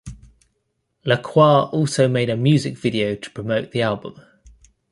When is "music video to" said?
2.35-3.29